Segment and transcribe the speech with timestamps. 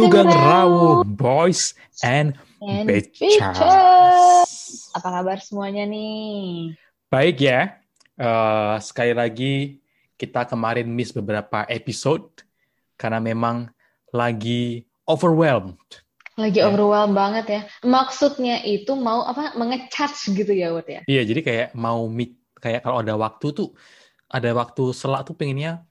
[0.00, 2.32] Sugeng Rawu Boys and,
[2.64, 3.36] And Bitches.
[4.96, 6.72] Apa kabar semuanya nih?
[7.12, 7.76] Baik ya.
[8.16, 9.76] Eh, sekali lagi
[10.16, 12.32] kita kemarin miss beberapa episode
[12.96, 13.68] karena memang
[14.08, 15.76] lagi overwhelmed.
[16.40, 16.72] Lagi Ya.
[16.72, 17.60] overwhelmed banget ya.
[17.84, 19.52] Maksudnya itu mau apa?
[19.52, 21.04] Mengecharge gitu ya, Wut ya?
[21.04, 23.76] Iya, jadi kayak mau meet kayak kalau ada waktu tuh
[24.32, 25.84] ada waktu selak tuh pengennya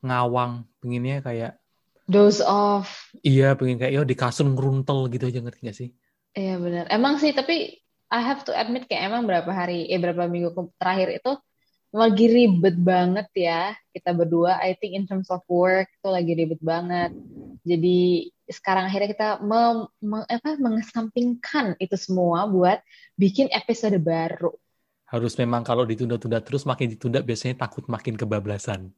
[0.00, 1.52] ngawang, pengennya kayak
[2.06, 3.12] Dose off.
[3.22, 5.88] iya pengen kayak yo di kasur ngeruntel gitu aja ngerti gak sih?
[6.32, 6.84] Iya benar.
[6.88, 7.76] Emang sih, tapi
[8.12, 11.32] I have to admit kayak emang berapa hari, eh berapa minggu terakhir itu
[11.92, 14.56] lagi ribet banget ya kita berdua.
[14.64, 17.12] I think in terms of work itu lagi ribet banget.
[17.62, 22.80] Jadi sekarang akhirnya kita mem- me- apa, mengesampingkan itu semua buat
[23.16, 24.52] bikin episode baru.
[25.12, 28.88] Harus memang kalau ditunda-tunda terus makin ditunda biasanya takut makin kebablasan.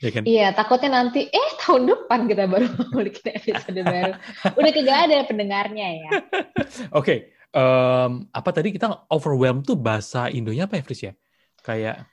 [0.00, 0.22] Ya kan?
[0.24, 4.16] Iya, takutnya nanti, eh tahun depan kita baru mau bikin episode baru.
[4.56, 6.10] Udah kagak ada pendengarnya ya.
[6.98, 11.12] Oke, em, apa tadi kita overwhelmed tuh bahasa Indonya apa ya, Fris ya?
[11.60, 12.08] Kayak,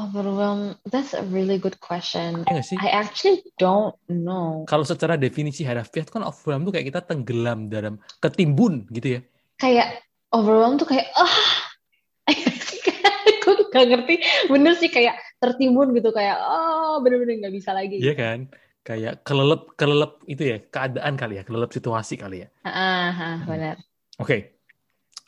[0.00, 2.46] Overwhelmed, that's a really good question.
[2.48, 2.78] ya sih?
[2.80, 4.64] I actually don't know.
[4.64, 9.20] Kalau secara definisi harafiah itu kan overwhelmed tuh kayak kita tenggelam dalam ketimbun gitu ya.
[9.60, 10.00] Kayak
[10.32, 11.36] overwhelmed tuh kayak, ah,
[13.44, 14.14] gue gak ngerti.
[14.52, 17.96] Bener sih kayak tertimbun gitu, kayak, oh bener-bener gak bisa lagi.
[17.98, 18.38] Iya kan?
[18.80, 22.48] Kayak kelelep, kelelep itu ya, keadaan kali ya, kelelep situasi kali ya.
[22.64, 23.76] Ah, ah, benar.
[24.20, 24.60] Oke,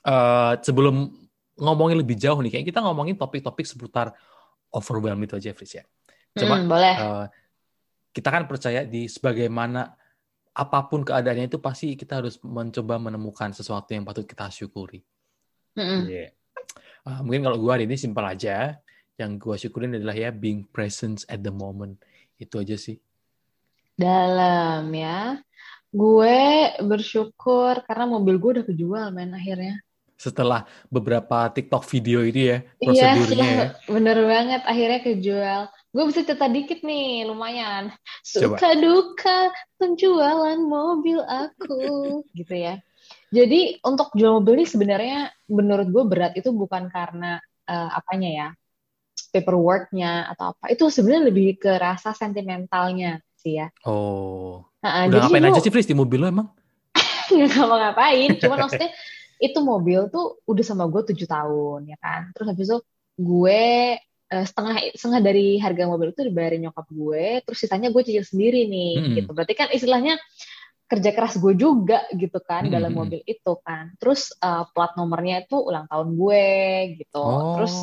[0.03, 1.15] Eh, sebelum
[1.63, 4.11] ngomongin lebih jauh nih, kayak kita ngomongin topik-topik seputar
[4.75, 5.85] overwhelmed itu aja, Fris ya.
[6.35, 6.95] Coba Hmm, boleh.
[6.99, 7.27] eh,
[8.11, 9.95] kita kan percaya di sebagaimana
[10.53, 15.01] apa pun keadaannya itu pasti kita harus mencoba menemukan sesuatu yang patut kita syukuri.
[15.79, 16.11] Mm-mm.
[16.11, 16.35] Iya.
[17.03, 18.79] Ah, mungkin kalau gue hari ini simpel aja,
[19.19, 21.99] yang gue syukurin adalah ya being present at the moment.
[22.39, 22.99] Itu aja sih.
[23.99, 25.43] Dalam ya.
[25.93, 29.83] Gue bersyukur karena mobil gue udah kejual, men, akhirnya.
[30.17, 33.67] Setelah beberapa TikTok video itu ya, Iya, prosedurnya ya.
[33.91, 34.63] bener banget.
[34.65, 35.61] Akhirnya kejual.
[35.93, 37.93] Gue bisa cerita dikit nih, lumayan.
[38.25, 38.57] Coba.
[38.57, 39.39] Suka duka
[39.77, 42.79] penjualan mobil aku, gitu ya.
[43.33, 48.49] Jadi untuk jual mobil ini sebenarnya menurut gue berat itu bukan karena eh, apanya ya,
[49.33, 50.69] paperworknya atau apa.
[50.69, 53.73] Itu sebenarnya lebih ke rasa sentimentalnya sih ya.
[53.89, 56.49] Oh, Nah, udah jadi ngapain lu- aja sih Fris di mobil lo emang?
[57.33, 58.91] nggak ngapa-ngapain cuman maksudnya
[59.43, 62.79] itu mobil tuh udah sama gue tujuh tahun ya kan terus habis itu
[63.19, 63.63] gue
[64.33, 68.69] eh, setengah setengah dari harga mobil itu dibayarin nyokap gue terus sisanya gue cicil sendiri
[68.71, 69.15] nih Mm-mm.
[69.19, 70.15] gitu berarti kan istilahnya
[70.93, 72.77] kerja keras gue juga gitu kan Mm-mm.
[72.77, 73.97] dalam mobil itu kan.
[73.97, 76.47] Terus eh, plat nomornya itu ulang tahun gue
[77.01, 77.25] gitu.
[77.25, 77.75] Oh, terus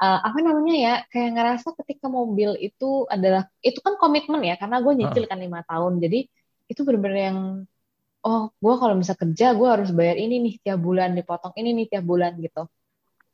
[0.00, 4.80] eh, apa namanya ya kayak ngerasa ketika mobil itu adalah itu kan komitmen ya karena
[4.80, 6.00] gue nyicil kan lima tahun.
[6.00, 6.24] Jadi
[6.72, 7.38] itu bener-bener yang
[8.24, 11.86] oh gue kalau bisa kerja gue harus bayar ini nih tiap bulan dipotong ini nih
[11.92, 12.64] tiap bulan gitu.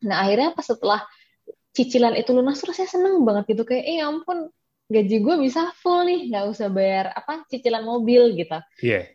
[0.03, 1.01] Nah akhirnya pas setelah
[1.75, 3.63] cicilan itu lunas terus saya seneng banget gitu.
[3.63, 4.51] Kayak eh ya ampun
[4.89, 8.59] gaji gue bisa full nih nggak usah bayar apa cicilan mobil gitu.
[8.85, 9.09] Iya.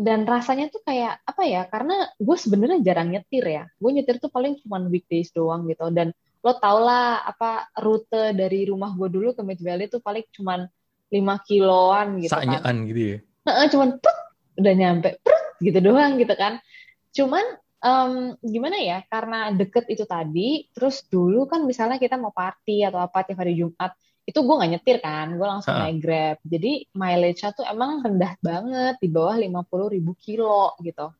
[0.00, 3.68] dan rasanya tuh kayak apa ya karena gue sebenarnya jarang nyetir ya.
[3.76, 5.92] Gue nyetir tuh paling cuma weekdays doang gitu.
[5.92, 10.24] Dan lo tau lah apa rute dari rumah gue dulu ke Mid Valley tuh paling
[10.32, 10.64] cuma
[11.12, 12.40] 5 kiloan gitu kan.
[12.48, 13.18] Sanyaan gitu ya.
[13.20, 14.16] Heeh, cuman put,
[14.56, 16.64] udah nyampe prut, gitu doang gitu kan.
[17.12, 17.44] Cuman
[17.84, 23.04] em, gimana ya karena deket itu tadi terus dulu kan misalnya kita mau party atau
[23.04, 23.92] apa tiap hari Jumat
[24.30, 25.90] itu gue nggak nyetir kan gue langsung Ha-ha.
[25.90, 26.36] naik grab.
[26.46, 31.10] Jadi mileage-nya tuh emang rendah banget di bawah 50 ribu kilo gitu.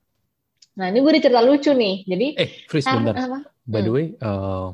[0.79, 1.97] Nah ini gue ada cerita lucu nih.
[2.07, 3.15] Jadi Eh, Fris karena bentar.
[3.27, 3.39] apa?
[3.67, 4.67] By the way, eh,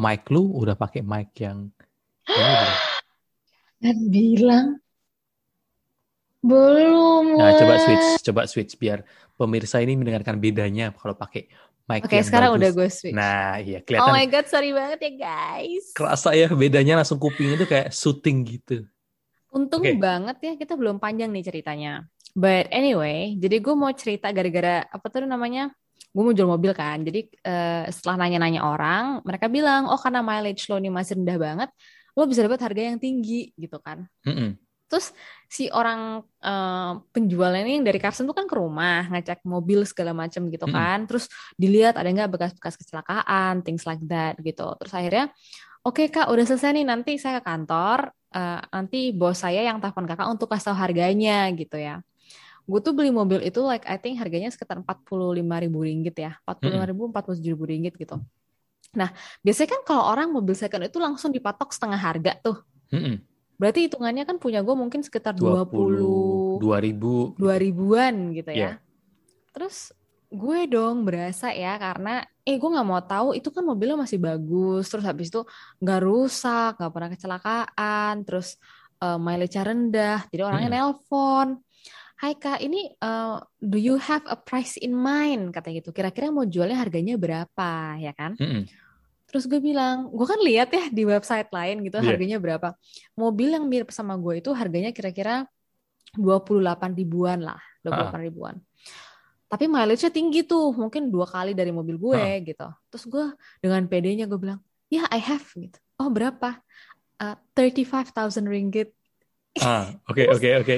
[0.00, 1.68] mic lu udah pakai mic yang
[3.82, 4.66] kan bilang
[6.42, 9.06] belum Nah, coba switch, coba switch biar
[9.38, 11.46] pemirsa ini mendengarkan bedanya kalau pakai
[11.88, 12.58] mic Oke, yang sekarang bagus.
[12.62, 13.14] udah gue switch.
[13.16, 15.84] Nah, iya oh kelihatan my god, sorry banget ya guys.
[15.92, 18.76] kerasa ya bedanya langsung kuping itu kayak syuting gitu.
[19.52, 20.00] Untung Oke.
[20.00, 22.08] banget ya kita belum panjang nih ceritanya.
[22.32, 25.68] But anyway, jadi gue mau cerita gara-gara apa tuh namanya?
[26.12, 27.04] Gue mau jual mobil kan.
[27.04, 31.68] Jadi eh, setelah nanya-nanya orang, mereka bilang, oh karena mileage lo nih masih rendah banget,
[32.16, 34.08] lo bisa dapat harga yang tinggi gitu kan.
[34.24, 34.56] Mm-mm.
[34.92, 35.16] Terus
[35.48, 40.44] si orang eh, penjualnya ini dari Carson tuh kan ke rumah ngecek mobil segala macam
[40.52, 41.08] gitu kan.
[41.08, 44.68] Terus dilihat ada nggak bekas-bekas kecelakaan, things like that gitu.
[44.76, 45.24] Terus akhirnya,
[45.80, 46.84] oke kak, udah selesai nih.
[46.84, 48.12] Nanti saya ke kantor.
[48.32, 52.00] eh, nanti bos saya yang telepon kakak untuk kasih tahu harganya gitu ya.
[52.64, 56.32] Gue tuh beli mobil itu like I think harganya sekitar 45 ribu ringgit ya.
[56.44, 58.16] 45 ribu, 47 ribu ringgit gitu.
[58.92, 59.08] Nah,
[59.40, 62.56] biasanya kan kalau orang mobil second itu langsung dipatok setengah harga tuh.
[63.60, 66.60] Berarti hitungannya kan punya gue mungkin sekitar 20.
[66.60, 68.56] 20 2000 2000-an gitu ya.
[68.56, 68.72] Iya.
[69.52, 69.92] Terus
[70.32, 74.88] gue dong berasa ya karena eh gue nggak mau tahu itu kan mobilnya masih bagus
[74.88, 75.44] terus habis itu
[75.76, 78.56] nggak rusak nggak pernah kecelakaan terus
[79.04, 80.84] uh, mileage rendah jadi orangnya Mm-mm.
[80.96, 81.48] nelpon
[82.22, 86.46] Hai kak ini uh, do you have a price in mind kata gitu kira-kira mau
[86.46, 88.62] jualnya harganya berapa ya kan Mm-mm.
[89.32, 92.06] Terus gue bilang gue kan lihat ya di website lain gitu Iya.
[92.12, 92.76] harganya berapa.
[93.16, 95.48] Mobil yang mirip sama gue itu harganya kira-kira
[96.14, 98.60] 28 ribuan lah 28 ribuan.
[99.48, 102.36] Tapi mileage-nya tinggi tuh mungkin dua kali dari mobil gue Ah.
[102.40, 102.68] gitu.
[102.88, 103.24] Terus gue
[103.60, 105.76] dengan PD-nya gue bilang ya I have gitu.
[105.96, 106.60] Oh berapa?
[107.16, 108.12] Uh, 35.000
[108.44, 108.92] ringgit.
[109.60, 110.76] Ah, oke oke oke.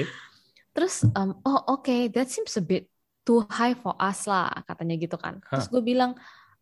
[0.75, 2.91] terus um, oh oke that seems a bit
[3.23, 5.39] too high for us lah katanya gitu kan.
[5.39, 6.19] Terus gue bilang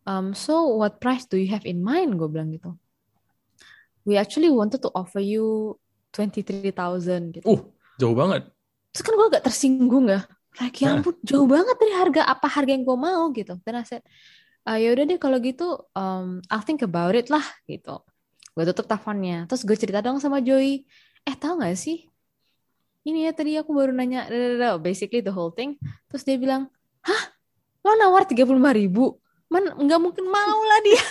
[0.07, 2.15] um, so what price do you have in mind?
[2.19, 2.75] Gue bilang gitu.
[4.03, 5.77] We actually wanted to offer you
[6.11, 7.47] 23.000 gitu.
[7.47, 7.61] Uh,
[7.97, 8.51] jauh banget.
[8.93, 10.21] terus kan gue agak tersinggung ya.
[10.61, 13.57] Like ya ampun jauh banget dari harga apa harga yang gue mau gitu.
[13.65, 14.05] Dan I said
[14.61, 18.05] "Ah, ya udah deh kalau gitu um, I'll think about it lah gitu.
[18.53, 19.49] Gue tutup teleponnya.
[19.49, 20.85] Terus gue cerita dong sama Joey.
[21.25, 22.05] Eh tahu nggak sih?
[23.03, 24.29] Ini ya tadi aku baru nanya
[24.77, 25.81] basically the whole thing.
[26.13, 26.69] Terus dia bilang
[27.01, 27.23] hah?
[27.81, 29.17] Lo nawar tiga puluh ribu
[29.53, 31.03] man nggak mungkin mau lah dia.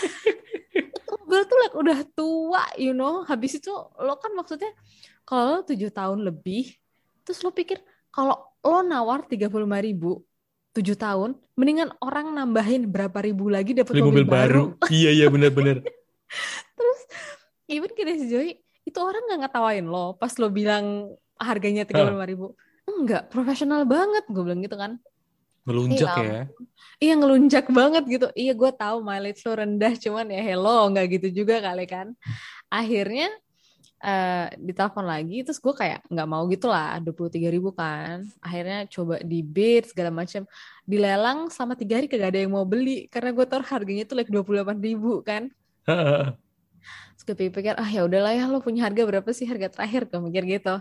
[1.12, 3.22] Mobil tuh like udah tua you know.
[3.22, 4.74] Habis itu lo kan maksudnya
[5.22, 6.74] kalau lo tujuh tahun lebih
[7.22, 7.78] terus lo pikir
[8.10, 8.34] kalau
[8.66, 10.26] lo nawar tiga puluh ribu
[10.74, 14.74] tujuh tahun mendingan orang nambahin berapa ribu lagi dapat Beli mobil baru.
[14.90, 15.86] Iya iya benar-benar.
[16.78, 17.00] terus
[17.70, 18.48] even kita si Joy
[18.82, 22.46] itu orang nggak ngetawain lo pas lo bilang harganya tiga puluh ribu.
[22.82, 24.98] Enggak profesional banget gue bilang gitu kan
[25.62, 26.22] Melunjak Iya.
[26.26, 26.42] ya.
[26.98, 31.42] iya ngelunjak banget gitu iya gue tahu mileage lo rendah cuman ya hello nggak gitu
[31.42, 32.14] juga kali kan
[32.66, 33.30] akhirnya
[34.02, 38.26] eh ditelepon lagi terus gue kayak nggak mau gitu lah dua puluh tiga ribu kan
[38.42, 40.42] akhirnya coba di bid segala macam
[40.82, 44.26] dilelang selama tiga hari kagak ada yang mau beli karena gue tahu harganya tuh like
[44.26, 45.54] dua puluh delapan ribu kan
[47.14, 50.18] Terus gue pikir, ah ya udahlah ya lo punya harga berapa sih harga terakhir gue
[50.18, 50.74] mikir gitu.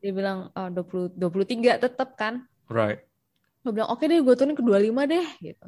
[0.00, 2.48] Dia bilang oh, 20 23 tetap kan.
[2.72, 3.04] right.
[3.64, 5.66] Gue bilang oke deh gue turunin ke 25 deh gitu.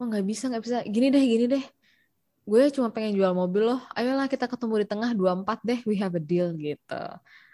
[0.00, 0.76] Oh nggak bisa nggak bisa.
[0.88, 1.64] Gini deh gini deh.
[2.48, 3.80] Gue cuma pengen jual mobil loh.
[3.92, 5.80] Ayolah kita ketemu di tengah 24 deh.
[5.84, 7.02] We have a deal gitu.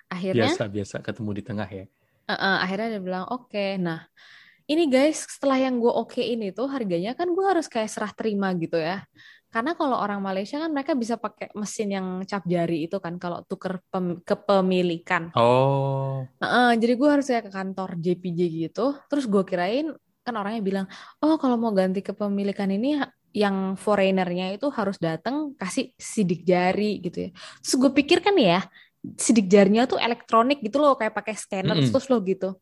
[0.06, 1.84] Akhirnya Biasa biasa ketemu di tengah ya.
[2.24, 4.08] Uh-uh, akhirnya dia bilang oke nah
[4.64, 8.80] ini guys setelah yang gue okein itu harganya kan gue harus kayak serah terima gitu
[8.80, 9.04] ya
[9.54, 13.46] karena kalau orang Malaysia kan mereka bisa pakai mesin yang cap jari itu kan kalau
[13.46, 16.26] tuker pem- kepemilikan Oh.
[16.42, 19.94] Uh-uh, jadi gue harus kayak ke kantor JPJ gitu terus gue kirain
[20.26, 20.86] kan orangnya bilang
[21.22, 22.98] oh kalau mau ganti kepemilikan ini
[23.30, 27.30] yang foreignernya itu harus datang kasih sidik jari gitu ya
[27.62, 28.66] terus gue pikir kan ya
[29.20, 31.92] sidik jarinya tuh elektronik gitu loh kayak pakai scanner Mm-mm.
[31.94, 32.58] terus lo gitu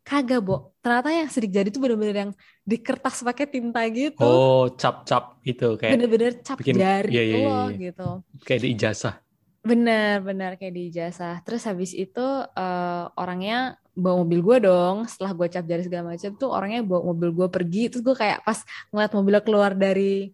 [0.00, 2.32] kagak bo ternyata yang sidik jari itu bener-bener yang
[2.64, 7.36] di kertas pakai tinta gitu Oh, cap-cap itu kayak bener-bener cap bikin- jari iya, iya,
[7.36, 7.78] iya, loh iya.
[7.90, 8.08] gitu
[8.44, 9.14] kayak di ijazah.
[9.60, 11.44] Bener, bener kayak di ijazah.
[11.44, 12.24] Terus habis itu
[12.56, 15.04] eh, orangnya bawa mobil gue dong.
[15.04, 17.92] Setelah gue cap jari segala macam tuh orangnya bawa mobil gue pergi.
[17.92, 18.56] Terus gue kayak pas
[18.88, 20.32] ngeliat mobilnya keluar dari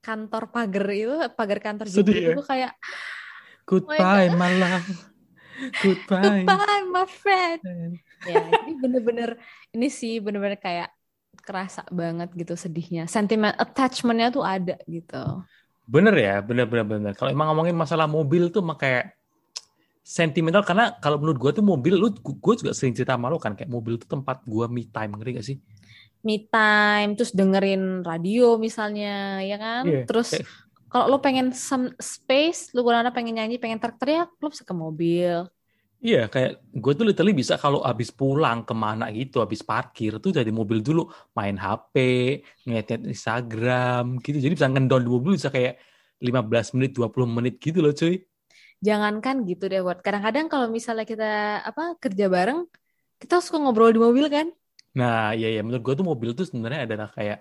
[0.00, 2.32] kantor pagar itu, pagar kantor JPJ, ya?
[2.40, 2.72] gue kayak
[3.68, 4.88] Goodbye, my love.
[5.84, 6.44] Goodbye.
[6.48, 7.60] goodbye my friend.
[8.24, 9.30] Ya, ini bener-bener
[9.76, 10.88] ini sih bener-bener kayak
[11.44, 13.04] kerasa banget gitu sedihnya.
[13.10, 15.44] Sentimen attachmentnya tuh ada gitu.
[15.84, 17.12] Bener ya, bener bener bener.
[17.12, 19.12] Kalau emang ngomongin masalah mobil tuh kayak
[20.04, 23.56] sentimental karena kalau menurut gua tuh mobil lu gue juga sering cerita sama lu kan
[23.56, 25.56] kayak mobil tuh tempat gua me time ngerti gak sih?
[26.24, 29.84] Me time, terus dengerin radio misalnya, ya kan?
[29.84, 30.48] Iya, Terus kayak-
[30.88, 35.44] kalau lo pengen some space, lu kadang pengen nyanyi, pengen teriak-teriak, lo bisa ke mobil.
[36.06, 36.50] Iya, kayak
[36.82, 40.78] gue tuh literally bisa kalau habis pulang ke mana gitu, habis parkir tuh dari mobil
[40.86, 41.00] dulu
[41.38, 41.94] main HP,
[42.64, 44.36] ngeliat Instagram gitu.
[44.44, 45.72] Jadi bisa ngendon di mobil bisa kayak
[46.20, 48.14] 15 menit, 20 menit gitu loh cuy.
[48.86, 49.98] Jangankan gitu deh, Wat.
[50.04, 51.24] Kadang-kadang kalau misalnya kita
[51.68, 52.58] apa kerja bareng,
[53.20, 54.46] kita suka ngobrol di mobil kan?
[54.98, 57.38] Nah, iya ya menurut gue tuh mobil tuh sebenarnya adalah kayak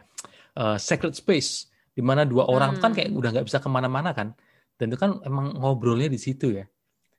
[0.58, 2.98] uh, sacred space di mana dua orang tuh kan Hmm.
[2.98, 4.34] kayak udah nggak bisa ke mana-mana kan.
[4.78, 6.66] Dan itu kan emang ngobrolnya di situ ya.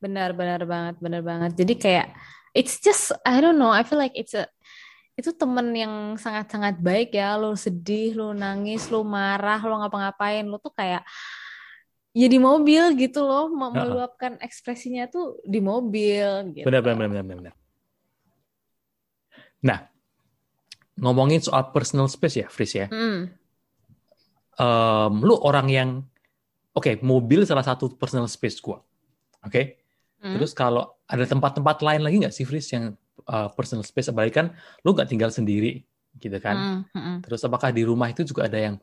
[0.05, 1.57] Benar, benar banget, benar banget.
[1.57, 2.13] Jadi kayak
[2.53, 4.45] it's just I don't know, I feel like it's a
[5.17, 7.41] itu temen yang sangat-sangat baik ya.
[7.41, 11.01] Lo sedih, lo nangis, lo marah, lo ngapa-ngapain, lo tuh kayak
[12.15, 13.81] ya di mobil gitu loh, me- Heeh.
[13.81, 16.67] meluapkan ekspresinya tuh di mobil gitu.
[16.69, 17.55] Benar, benar, benar, benar, benar.
[19.65, 19.79] Nah,
[21.01, 22.87] ngomongin soal personal space ya, Fris ya.
[22.87, 23.33] Hmm.
[24.55, 25.91] Em, lu orang yang,
[26.71, 28.79] oke, mobil salah satu personal space gua.
[29.43, 29.84] Oke,
[30.25, 30.41] Hmm.
[30.41, 32.97] terus kalau ada tempat-tempat lain lagi nggak sih, Fris, yang
[33.29, 34.47] uh, personal space apalagi kan
[34.81, 35.85] lu nggak tinggal sendiri
[36.17, 36.85] gitu kan.
[36.95, 37.17] Mm, mm.
[37.29, 38.77] Terus apakah di rumah itu juga ada yang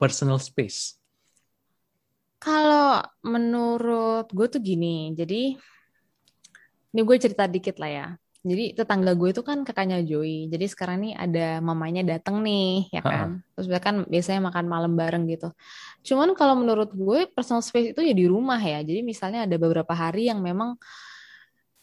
[0.00, 0.98] personal space?
[2.38, 5.58] Kalau menurut gue tuh gini, jadi
[6.94, 8.06] ini gue cerita dikit lah ya.
[8.48, 10.48] Jadi tetangga gue itu kan kakaknya Joey.
[10.48, 13.44] Jadi sekarang nih ada mamanya dateng nih, ya kan.
[13.52, 15.52] Terus mereka kan biasanya makan malam bareng gitu.
[16.02, 18.80] Cuman kalau menurut gue personal space itu ya di rumah ya.
[18.80, 20.80] Jadi misalnya ada beberapa hari yang memang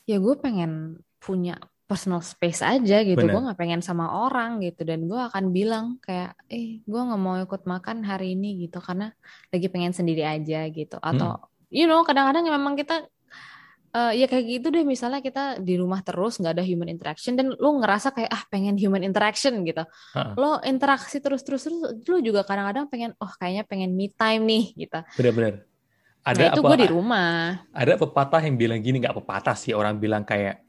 [0.10, 3.22] ya gue pengen punya personal space aja gitu.
[3.22, 3.32] Bener.
[3.32, 4.82] Gue nggak pengen sama orang gitu.
[4.82, 9.14] Dan gue akan bilang kayak, eh gue nggak mau ikut makan hari ini gitu karena
[9.54, 10.98] lagi pengen sendiri aja gitu.
[10.98, 13.06] Atau you know kadang-kadang memang kita
[13.96, 17.56] eh, ya kayak gitu deh misalnya kita di rumah terus nggak ada human interaction dan
[17.56, 19.84] lu ngerasa kayak ah pengen human interaction gitu
[20.14, 20.36] Ha-ha.
[20.36, 24.64] lo interaksi terus terus terus lu juga kadang-kadang pengen oh kayaknya pengen me time nih
[24.76, 25.64] gitu Benar-benar.
[26.26, 26.70] Ada nah itu apa?
[26.74, 27.30] gue di rumah
[27.70, 30.60] Ada pepatah yang bilang gini, nggak pepatah sih orang bilang kayak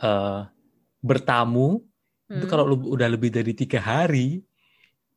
[0.00, 0.40] eh,
[1.00, 1.82] bertamu
[2.30, 2.46] itu Hmm.
[2.46, 4.38] kalau lu udah lebih dari tiga hari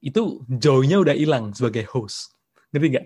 [0.01, 2.33] itu joy-nya udah hilang sebagai host.
[2.73, 3.05] Ngerti nggak?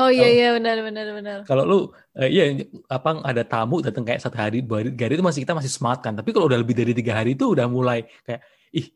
[0.00, 1.78] Oh iya iya benar benar benar Kalau lu
[2.18, 2.42] eh, iya
[2.86, 5.72] apa ada tamu datang kayak satu hari dua hari, tiga hari itu masih kita masih
[5.76, 6.14] smart kan.
[6.18, 8.40] Tapi kalau udah lebih dari tiga hari itu udah mulai kayak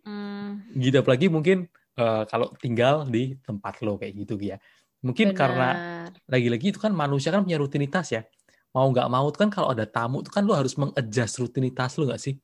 [0.05, 1.67] Hmm, gitu apalagi mungkin
[2.01, 4.57] eh, kalau tinggal di tempat lo kayak gitu ya.
[5.07, 6.13] Mungkin karena benar.
[6.29, 8.23] lagi-lagi itu kan manusia kan punya rutinitas ya.
[8.75, 12.09] Mau nggak mau tuh kan kalau ada tamu itu kan lu harus mengadjust rutinitas lu
[12.11, 12.35] nggak sih?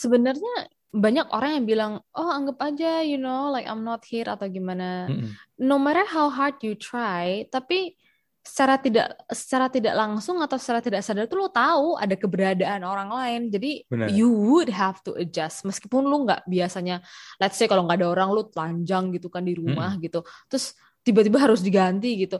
[0.00, 4.46] sebenarnya banyak orang yang bilang oh anggap aja you know like I'm not here atau
[4.48, 5.10] gimana.
[5.10, 5.34] Mm-mm.
[5.60, 7.98] no matter how hard you try tapi
[8.46, 13.10] secara tidak secara tidak langsung atau secara tidak sadar tuh lo tahu ada keberadaan orang
[13.10, 13.42] lain.
[13.50, 14.06] Jadi Benar.
[14.14, 15.66] you would have to adjust.
[15.66, 17.02] Meskipun lu nggak biasanya
[17.42, 21.42] let's say kalau nggak ada orang lu telanjang gitu kan di rumah gitu terus tiba-tiba
[21.42, 22.38] harus diganti gitu.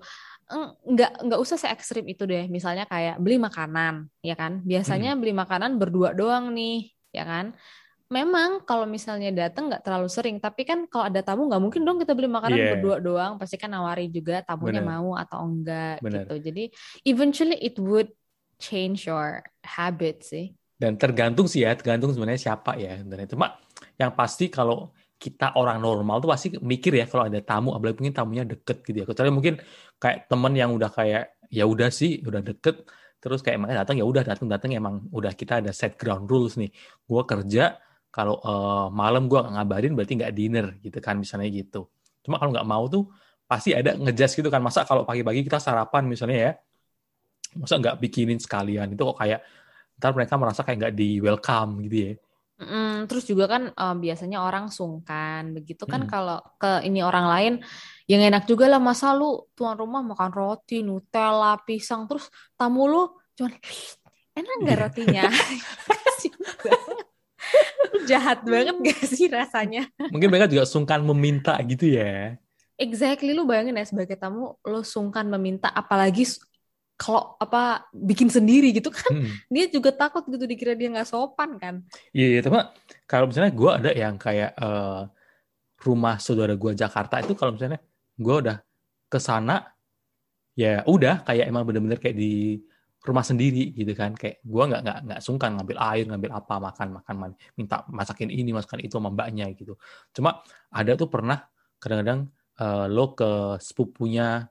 [0.87, 2.47] Nggak nggak usah se ekstrim itu deh.
[2.47, 4.63] Misalnya kayak beli makanan ya kan?
[4.63, 7.51] Biasanya beli makanan berdua doang nih ya kan
[8.07, 11.99] memang kalau misalnya datang nggak terlalu sering tapi kan kalau ada tamu nggak mungkin dong
[11.99, 12.71] kita beli makanan Iya.
[12.79, 14.91] berdua doang pasti kan nawari juga tamunya Benar.
[15.03, 16.23] mau atau enggak Benar.
[16.31, 16.65] gitu jadi
[17.03, 18.11] eventually it would
[18.57, 23.01] change your habit sih Dan tergantung sih ya, tergantung sebenarnya siapa ya.
[23.01, 23.65] Dan itu mak
[23.97, 28.13] yang pasti kalau kita orang normal tuh pasti mikir ya kalau ada tamu, apalagi mungkin
[28.13, 29.07] tamunya deket gitu ya.
[29.09, 29.57] Kecuali mungkin
[29.97, 32.85] kayak temen yang udah kayak ya udah sih, udah deket,
[33.25, 36.61] terus kayak emangnya datang ya udah datang datang emang udah kita ada set ground rules
[36.61, 36.69] nih.
[37.09, 37.81] Gua kerja
[38.17, 41.85] kalau eh, malam nggak ngabarin berarti nggak dinner gitu kan misalnya gitu.
[42.25, 43.05] Cuma kalau nggak mau tuh
[43.45, 44.65] pasti ada ngejudge gitu kan.
[44.65, 46.53] Masa kalau pagi-pagi kita sarapan misalnya ya,
[47.61, 49.45] masa nggak bikinin sekalian itu kok kayak
[50.01, 52.13] ntar mereka merasa kayak nggak di welcome gitu ya.
[52.57, 56.09] Mm, terus juga kan eh, biasanya orang sungkan begitu kan Mm.
[56.09, 57.53] kalau ke ini orang lain
[58.09, 63.03] yang enak juga lah masa lu tuan rumah makan roti Nutella pisang terus tamu lu
[63.37, 63.53] cuman
[64.41, 64.83] enak nggak Iya.
[64.89, 65.25] rotinya.
[68.07, 69.83] jahat banget gak sih rasanya
[70.15, 72.39] Mungkin mereka juga sungkan meminta gitu ya.
[72.77, 76.29] exactly lu bayangin ya sebagai tamu lu sungkan meminta apalagi
[76.97, 79.29] kalau apa bikin sendiri gitu kan Hmm.
[79.55, 81.75] dia juga takut gitu dikira dia nggak sopan kan
[82.17, 82.57] Iya, iya, tapi
[83.05, 85.03] kalau misalnya gue ada yang kayak eh,
[85.83, 87.81] rumah saudara gue Jakarta itu kalau misalnya
[88.17, 88.57] gue udah
[89.07, 89.63] ke sana,
[90.57, 92.59] ya udah kayak emang bener-bener kayak di
[93.07, 94.13] rumah sendiri gitu kan.
[94.19, 97.15] Kayak gue nggak nggak nggak sungkan ngambil air ngambil apa makan makan
[97.55, 99.79] minta masakin ini masakin itu sama mbaknya gitu.
[100.11, 100.43] Cuma
[100.75, 101.47] ada tuh pernah
[101.79, 104.45] kadang-kadang eh, lo ke sepupunya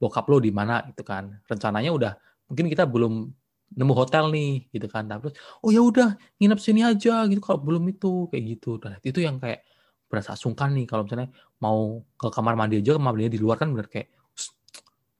[0.00, 1.44] bokap lo di mana gitu kan.
[1.44, 2.12] Rencananya udah
[2.48, 3.28] mungkin kita belum
[3.68, 5.04] nemu hotel nih gitu kan.
[5.06, 5.28] Tapi
[5.62, 7.40] oh ya udah nginep sini aja gitu.
[7.44, 8.80] Kalau belum itu kayak gitu.
[8.80, 9.68] Dan itu yang kayak
[10.08, 11.28] berasa sungkan nih kalau misalnya
[11.60, 14.56] mau ke kamar mandi aja kamar mandinya di luar kan bener kayak "Shh,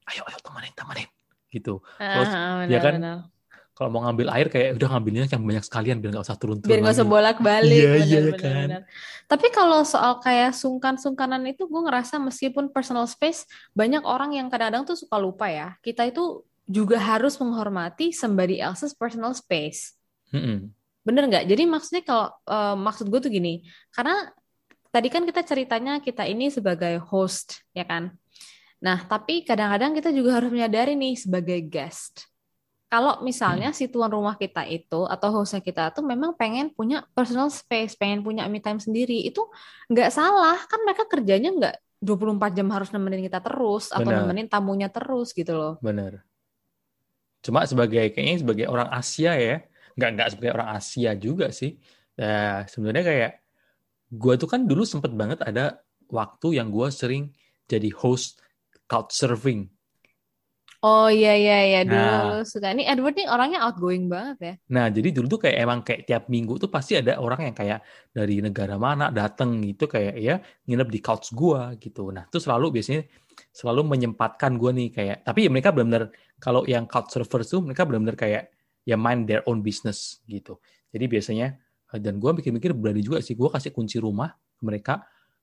[0.09, 1.09] ayo ayo temenin temenin
[1.49, 1.81] gitu.
[1.97, 3.25] Terus, Ah, ya kan,
[3.79, 6.83] kalau mau ngambil air kayak udah ngambilnya yang banyak sekalian biar nggak usah turun-turun biar
[6.83, 7.79] nggak usah bolak-balik.
[7.79, 8.67] Iya, iya kan.
[8.67, 8.81] benar.
[9.23, 14.83] tapi kalau soal kayak sungkan-sungkanan itu gue ngerasa meskipun personal space banyak orang yang kadang-kadang
[14.83, 15.79] tuh suka lupa ya.
[15.79, 19.95] Kita itu juga harus menghormati somebody else's personal space.
[20.35, 20.75] Mm-mm.
[21.07, 21.47] bener nggak?
[21.47, 23.63] Jadi maksudnya kalau eh, maksud gue tuh gini.
[23.95, 24.27] Karena
[24.91, 28.11] tadi kan kita ceritanya kita ini sebagai host ya kan
[28.79, 32.27] nah tapi kadang-kadang kita juga harus menyadari nih sebagai guest.
[32.89, 37.53] Kalau misalnya si tuan rumah kita itu atau hostnya kita tuh memang pengen punya personal
[37.53, 39.45] space, pengen punya me time sendiri, itu
[39.93, 40.57] nggak salah.
[40.65, 45.51] Kan mereka kerjanya nggak 24 jam harus nemenin kita terus atau nemenin tamunya terus gitu
[45.51, 45.75] loh.
[45.83, 46.23] bener
[47.39, 49.63] cuma sebagai kayaknya sebagai orang Asia ya
[49.95, 51.75] nggak nggak sebagai orang Asia juga sih.
[52.19, 53.31] Ya sebenarnya kayak
[54.11, 57.31] gua tuh kan dulu sempet banget ada waktu yang gua sering
[57.67, 58.39] jadi host
[58.91, 59.61] couch surfing
[60.79, 62.39] Oh iya iya iya dulu Nah.
[62.51, 62.67] suka.
[62.71, 64.53] Ini Edward nih orangnya outgoing banget ya.
[64.69, 67.79] Nah, jadi dulu tuh kayak emang kayak tiap minggu tuh pasti ada orang yang kayak
[68.13, 70.35] dari negara mana dateng gitu kayak ya
[70.69, 72.13] nginep di couch gua gitu.
[72.15, 73.01] Nah, itu selalu biasanya
[73.49, 76.03] selalu menyempatkan gua nih kayak tapi ya mereka benar-benar
[76.37, 78.43] kalau yang couch servers tuh mereka benar-benar kayak
[78.85, 80.61] ya mind their own business gitu.
[80.93, 81.47] Jadi biasanya
[81.91, 84.93] eh, dan gua mikir-mikir berani juga sih gua kasih kunci rumah ke mereka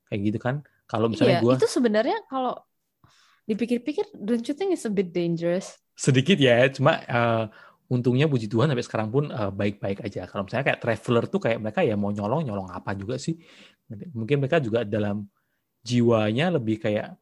[0.09, 0.63] kayak gitu kan.
[0.87, 2.55] Kalau misalnya Iya, gua itu sebenarnya kalau
[3.47, 5.79] dipikir-pikir don't you think it's a bit dangerous?
[5.97, 7.45] sedikit ya cuma eh,
[7.89, 10.29] untungnya puji Tuhan sampai sekarang pun eh, baik-baik aja.
[10.29, 13.41] Kalau misalnya kayak traveler tuh kayak mereka ya mau nyolong nyolong apa juga sih?
[14.13, 15.25] Mungkin mereka juga dalam
[15.81, 17.17] jiwanya lebih kayak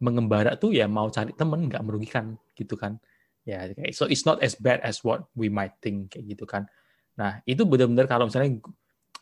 [0.00, 2.96] mengembara tuh ya mau cari temen nggak merugikan gitu kan.
[3.42, 6.70] Ya kayak so it's not as bad as what we might think kayak gitu kan.
[7.18, 8.62] Nah itu benar-benar kalau misalnya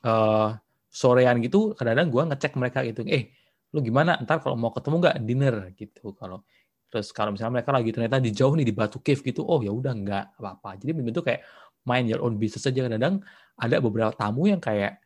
[0.04, 0.48] eh,
[0.92, 3.08] sorean gitu kadang-kadang gue ngecek mereka gitu.
[3.08, 3.32] Eh
[3.72, 6.40] lu gimana ntar kalau mau ketemu nggak dinner gitu kalau
[6.88, 9.68] Terus kalau misalnya mereka lagi ternyata di jauh nih di Batu Cave gitu, oh ya
[9.68, 10.80] udah nggak apa-apa.
[10.80, 11.42] Jadi benar-benar kayak
[11.84, 12.88] mind your own business aja.
[12.88, 13.20] Kadang
[13.60, 14.96] ada beberapa tamu yang kayak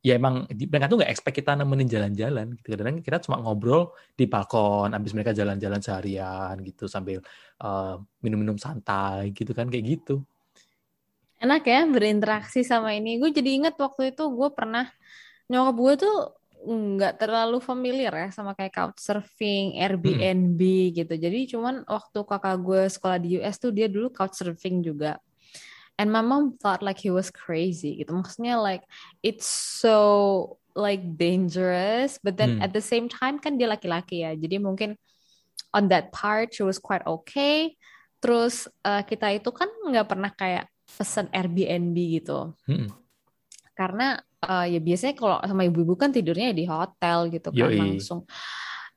[0.00, 2.76] ya emang mereka tuh nggak expect kita nemenin jalan-jalan gitu.
[2.76, 7.24] Kadang kita cuma ngobrol di balkon, abis mereka jalan-jalan seharian gitu sambil
[7.64, 10.20] eh, minum-minum santai gitu kan kayak gitu.
[11.40, 13.16] Enak ya berinteraksi sama ini.
[13.16, 14.92] Gue jadi inget waktu itu gue pernah
[15.48, 16.16] nyokap gue tuh
[16.60, 20.60] nggak terlalu familiar ya sama kayak couchsurfing, Airbnb
[20.92, 21.14] gitu.
[21.16, 25.16] Jadi cuman waktu kakak gue sekolah di US tuh dia dulu couchsurfing juga.
[25.96, 28.12] And my mom thought like he was crazy gitu.
[28.12, 28.84] Maksudnya like
[29.20, 32.64] it's so like dangerous, but then Hmm.
[32.64, 34.32] at the same time kan dia laki-laki ya.
[34.36, 34.96] Jadi mungkin
[35.76, 37.76] on that part she was quite okay.
[38.20, 42.52] Terus eh, kita itu kan nggak pernah kayak pesan Airbnb gitu.
[42.68, 42.92] Mm-mm.
[43.76, 47.78] Karena eh, ya biasanya kalau sama ibu-ibu kan tidurnya di hotel gitu kan Yoi.
[47.78, 48.24] langsung.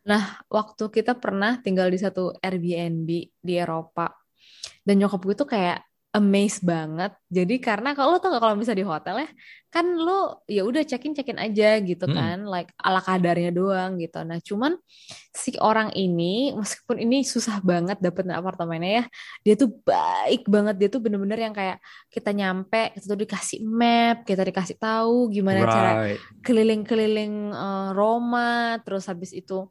[0.04, 3.10] Nah, waktu kita pernah tinggal di satu Airbnb
[3.40, 4.12] di Eropa
[4.84, 5.80] dan nyokap gue tuh kayak
[6.12, 7.16] amazed banget.
[7.34, 9.30] Jadi karena kalau lo tau gak kalau bisa di hotel ya,
[9.74, 12.14] kan lo ya udah check-in check-in aja gitu Mm-mm.
[12.14, 14.22] kan, like ala kadarnya doang gitu.
[14.22, 14.78] Nah, cuman
[15.34, 19.04] si orang ini meskipun ini susah banget dapetin apartemennya ya,
[19.42, 20.76] dia tuh baik banget.
[20.78, 21.82] Dia tuh bener-bener yang kayak
[22.14, 26.22] kita nyampe, kita tuh dikasih map, kita dikasih tahu gimana cara Right.
[26.46, 29.66] keliling-keliling eh, Roma, terus habis itu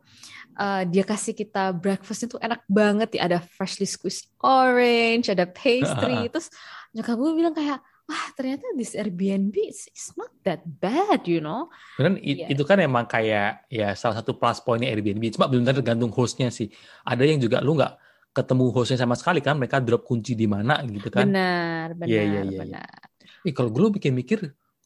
[0.59, 6.27] eh, dia kasih kita breakfastnya tuh enak banget ya, ada freshly squeezed orange, ada pastry,
[6.33, 6.51] terus
[6.92, 11.72] nyokap gue bilang kayak, wah ternyata this Airbnb it's not that bad, you know?
[11.96, 12.46] I- Iya.
[12.52, 15.24] itu kan emang kayak ya salah satu plus pointnya Airbnb.
[15.33, 16.68] Cuma belum tentu tergantung hostnya sih.
[17.07, 17.92] Ada yang juga lu nggak
[18.33, 21.28] ketemu hostnya sama sekali kan, mereka drop kunci di mana gitu kan.
[21.28, 22.59] Benar, benar, Iya, iya, iya, iya.
[22.64, 23.00] benar.
[23.44, 24.38] Ih, kalau gue mikir-mikir,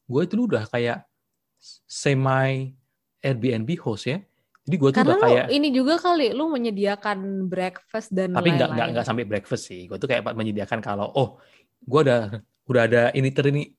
[0.07, 1.07] gue itu udah kayak
[1.87, 2.75] semi
[3.23, 4.19] Airbnb host ya.
[4.67, 8.71] Jadi gue tuh Karena udah kayak, ini juga kali, lu menyediakan breakfast dan tapi nggak
[8.99, 9.87] nggak sampai breakfast sih.
[9.87, 11.39] Gue tuh kayak menyediakan kalau, oh,
[11.85, 13.31] gue ada udah ada ini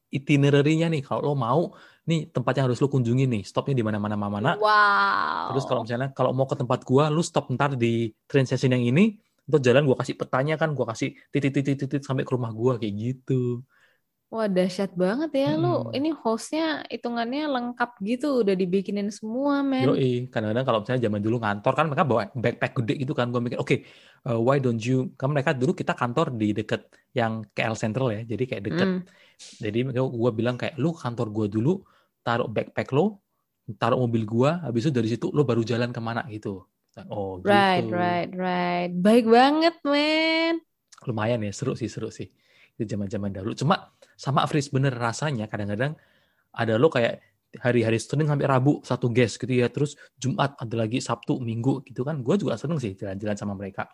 [0.07, 1.03] itinerary-nya nih.
[1.03, 1.75] Kalau lo mau,
[2.07, 3.43] nih tempat yang harus lo kunjungi nih.
[3.43, 4.55] Stopnya di mana-mana mana.
[4.55, 5.51] Wow.
[5.53, 8.83] Terus kalau misalnya kalau mau ke tempat gua, lu stop ntar di train station yang
[8.87, 12.95] ini, untuk jalan gua kasih petanya kan, gua kasih titit-titit-titit sampai ke rumah gua kayak
[12.95, 13.61] gitu.
[14.27, 15.87] Wah, dahsyat banget ya lu.
[15.87, 15.95] Mm-mm.
[15.95, 19.87] Ini hostnya hitungannya lengkap gitu, udah dibikinin semua, men.
[19.87, 23.39] Yoi, kadang-kadang kalau misalnya zaman dulu ngantor kan mereka bawa backpack gede gitu kan, gua
[23.39, 23.87] mikir, oke,
[24.27, 25.15] uh, why don't you?
[25.15, 28.89] Kan mereka dulu kita kantor di deket yang KL Central ya, jadi kayak deket.
[28.91, 29.01] Mm.
[29.63, 31.79] Jadi gua bilang kayak lu kantor gua dulu,
[32.19, 33.23] taruh backpack lo,
[33.79, 36.67] taruh mobil gua, habis itu dari situ lo baru jalan ke mana gitu.
[37.07, 37.47] Oh gitu.
[37.47, 38.91] Right, right, right.
[38.91, 40.67] Baik banget, men.
[41.05, 42.27] lumayan ya seru sih seru sih
[42.77, 43.57] itu zaman zaman dahulu.
[43.57, 45.97] Cuma sama Fris bener rasanya kadang-kadang
[46.53, 47.19] ada lo kayak
[47.57, 52.05] hari-hari Senin sampai Rabu satu guest gitu ya terus Jumat ada lagi Sabtu Minggu gitu
[52.05, 52.21] kan.
[52.21, 53.89] Gue juga seneng sih jalan-jalan sama mereka.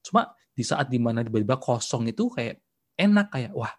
[0.00, 2.60] Cuma di saat di mana tiba-tiba kosong itu kayak
[2.96, 3.72] enak kayak wah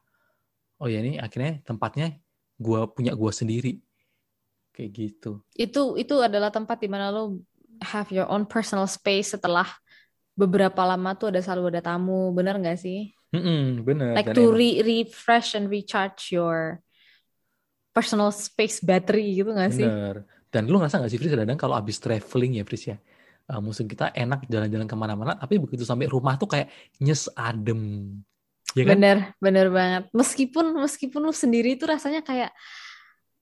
[0.82, 2.18] oh ya ini akhirnya tempatnya
[2.62, 3.74] gue punya gue sendiri.
[4.74, 5.32] Kayak gitu.
[5.58, 7.42] Itu itu adalah tempat di mana lu
[7.82, 9.66] have your own personal space setelah
[10.34, 13.14] beberapa lama tuh ada selalu ada tamu, bener nggak sih?
[13.34, 16.78] Mm-mm, bener Like Dan to re refresh and recharge your
[17.94, 19.86] personal space battery gitu nggak sih?
[19.86, 20.26] Bener.
[20.54, 23.02] Dan lu ngerasa gak sih, Fris, kadang kalau abis traveling ya, Fris ya,
[23.50, 26.70] uh, musim kita enak jalan-jalan ke mana-mana, tapi begitu sampai rumah tuh kayak
[27.02, 28.22] nyes adem.
[28.78, 29.02] Ya kan?
[29.02, 30.04] Bener, bener banget.
[30.14, 32.54] Meskipun meskipun lu sendiri itu rasanya kayak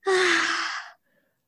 [0.08, 0.71] ah,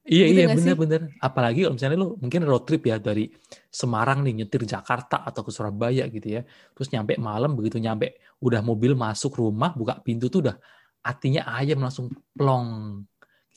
[0.05, 1.01] Iya, Gitu iya, bener-bener.
[1.17, 3.33] Apalagi kalau misalnya lu mungkin road trip ya dari
[3.73, 6.43] Semarang nih, nyetir Jakarta atau ke Surabaya gitu ya.
[6.77, 10.57] Terus nyampe malam, begitu nyampe, udah mobil masuk rumah, buka pintu tuh udah
[11.01, 13.01] hatinya ayam langsung plong.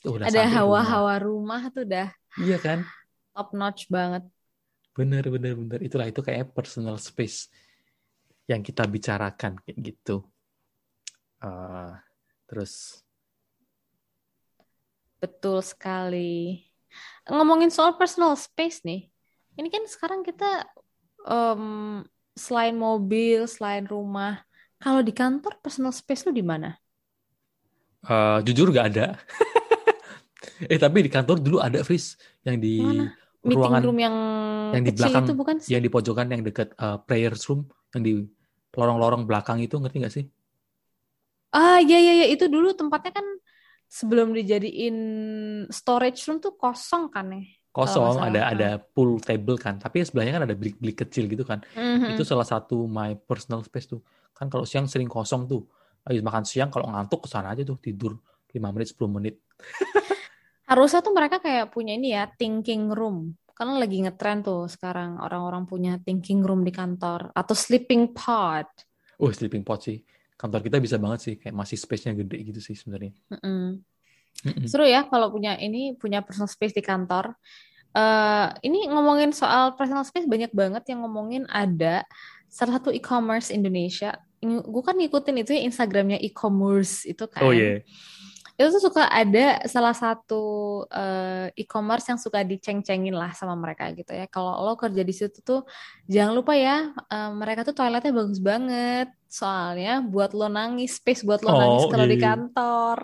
[0.00, 0.56] Itu udah ada sampai rumah.
[0.56, 2.08] hawa-hawa rumah tuh udah
[2.40, 2.78] Iya kan?
[3.36, 4.24] top notch banget.
[4.96, 5.78] Bener, bener, bener.
[5.84, 7.52] Itulah, itu kayak personal space.
[8.48, 10.24] yang kita bicarakan kayak gitu.
[11.44, 11.92] Uh,
[12.48, 13.04] terus
[15.18, 16.64] betul sekali.
[17.28, 19.06] Ngomongin soal personal space nih,
[19.60, 20.64] ini kan sekarang kita
[21.26, 22.00] um,
[22.38, 24.40] selain mobil, selain rumah,
[24.78, 26.78] kalau di kantor personal space lu di mana?
[28.06, 29.06] Uh, jujur gak ada.
[30.72, 32.14] eh tapi di kantor dulu ada Fris
[32.46, 33.14] yang di Mana?
[33.38, 34.16] Meeting ruangan room yang,
[34.74, 35.70] yang di kecil belakang itu bukan sih?
[35.70, 38.12] yang di pojokan yang dekat uh, prayers room yang di
[38.74, 40.24] lorong-lorong belakang itu ngerti gak sih?
[41.54, 43.26] Ah iya iya iya itu dulu tempatnya kan
[43.88, 44.96] sebelum dijadiin
[45.72, 47.42] storage room tuh kosong kan ya?
[47.72, 51.64] Kosong, ada ada pool table kan, tapi sebelahnya kan ada bilik-bilik kecil gitu kan.
[51.72, 52.16] Mhm.
[52.16, 54.00] Itu salah satu my personal space tuh.
[54.36, 55.64] Kan kalau siang sering kosong tuh.
[56.04, 58.16] Habis makan siang kalau ngantuk ke sana aja tuh tidur
[58.48, 59.34] 5 menit 10 menit.
[60.70, 63.36] Harusnya tuh mereka kayak punya ini ya, thinking room.
[63.52, 68.68] Karena lagi ngetren tuh sekarang orang-orang punya thinking room di kantor atau sleeping pod.
[69.18, 69.98] Oh, sleeping pod sih.
[70.38, 73.10] Kantor kita bisa banget sih, kayak masih space-nya gede gitu sih sebenarnya.
[73.34, 73.82] Mm-mm.
[74.46, 74.66] Mm-mm.
[74.70, 77.34] Seru ya kalau punya ini punya personal space di kantor.
[77.90, 82.06] Eh ini ngomongin soal personal space banyak banget yang ngomongin ada
[82.46, 84.14] salah satu e-commerce Indonesia.
[84.46, 87.42] Gue kan ngikutin itu ya Instagramnya e-commerce itu kan.
[87.42, 87.82] Oh iya.
[88.58, 90.42] Itu tuh suka ada salah satu
[90.90, 94.26] eh, e-commerce yang suka diceng-cengin lah sama mereka gitu ya.
[94.26, 95.62] Kalau lo kerja di situ tuh
[96.10, 99.14] jangan lupa ya eh, mereka tuh toiletnya bagus banget.
[99.30, 102.34] Soalnya buat lo nangis, space buat lo Oh, nangis kalau di iya.
[102.34, 102.98] kantor.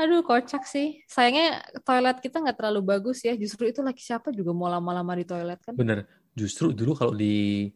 [0.00, 1.04] Aduh, kocak sih.
[1.04, 3.36] Sayangnya toilet kita nggak terlalu bagus ya.
[3.36, 5.76] Justru itu lagi siapa juga mau lama-lama di toilet kan?
[5.76, 6.08] Bener.
[6.32, 7.68] Justru dulu kalau di